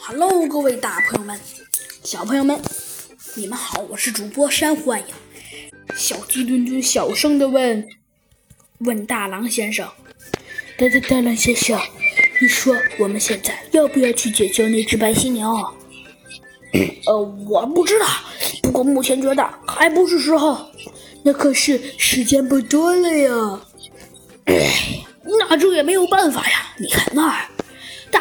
[0.00, 1.38] Hello，各位大朋友们、
[2.02, 2.58] 小朋友们，
[3.34, 5.14] 你们好，我是主播山瑚暗影。
[5.94, 7.86] 小鸡墩墩小声的问
[8.80, 9.86] ：“问大狼先生，
[10.78, 11.78] 大大大狼先生，
[12.40, 15.50] 你说我们现在要不要去解救那只白犀牛？”
[17.06, 17.18] 呃，
[17.48, 18.06] 我不知道，
[18.62, 20.66] 不过目前觉得还不是时候。
[21.24, 23.60] 那可是时间不多了呀。
[24.44, 26.74] 哎，那这也没有办法呀。
[26.78, 26.97] 你看。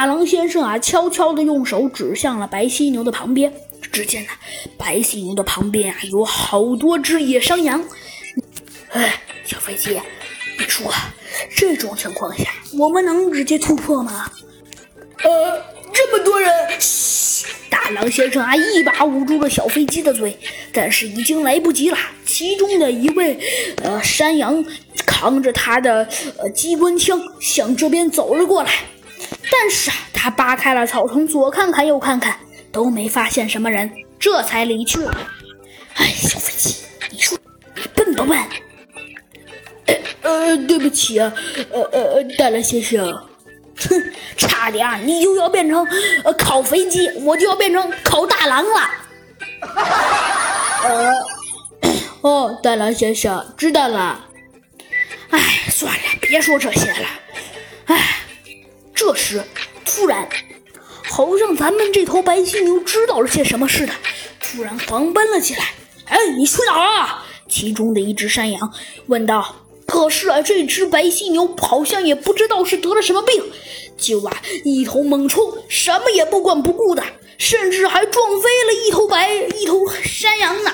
[0.00, 3.52] 大狼先生啊，悄悄地用手指向了白犀牛的旁边。
[3.92, 4.30] 只见呢，
[4.78, 7.84] 白犀牛的旁边啊，有好多只野山羊。
[8.92, 10.00] 哎，小飞机，
[10.58, 10.90] 你说
[11.54, 12.44] 这种情况下，
[12.78, 14.32] 我们能直接突破吗？
[15.22, 16.50] 呃，这么多人！
[16.78, 20.34] 嘘，大狼先生啊，一把捂住了小飞机的嘴，
[20.72, 21.98] 但是已经来不及了。
[22.24, 23.38] 其中的一位
[23.82, 24.64] 呃山羊
[25.04, 26.08] 扛着他的
[26.38, 28.72] 呃机关枪向这边走了过来。
[29.62, 32.34] 但是啊，他扒开了草丛，左看看右看看，
[32.72, 35.14] 都没发现什么人，这才离去了。
[35.96, 36.76] 哎，小飞机，
[37.10, 37.36] 你说
[37.74, 38.38] 你笨不笨？
[39.84, 41.30] 呃呃，对不起啊，
[41.72, 43.12] 呃呃，大狼先生，
[43.76, 44.02] 哼，
[44.38, 45.86] 差点你又要变成
[46.24, 48.90] 呃烤飞机，我就要变成烤大狼了。
[50.84, 51.12] 呃，
[52.22, 54.24] 哦，大狼先生，知道了。
[55.28, 55.38] 哎，
[55.68, 57.06] 算了，别说这些了。
[59.84, 60.28] 突然，
[61.10, 63.92] 好像咱们这头白犀牛知道了些什么似的，
[64.40, 65.74] 突然狂奔了起来。
[66.06, 67.26] 哎，你去哪儿啊？
[67.48, 68.72] 其中的一只山羊
[69.06, 69.56] 问道。
[69.86, 73.42] 可是啊，这只白犀牛好像也不知道是得了什么病，
[73.96, 77.02] 就啊一头猛冲，什么也不管不顾的，
[77.38, 80.72] 甚至还撞飞了一头白一头山羊呢。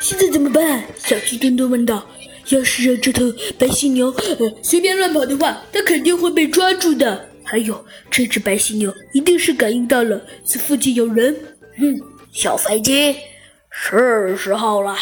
[0.00, 0.84] 现在怎么办？
[1.02, 2.06] 小鸡墩墩问道。
[2.50, 3.24] 要是让这头
[3.58, 7.28] 白犀牛呃随便乱跑的话，它肯定会被抓住的。
[7.46, 11.34] 还有，这只白犀牛一定是感应到了这附近有人。
[11.78, 12.00] 哼，
[12.32, 13.14] 小飞机，
[13.70, 14.96] 是时候了。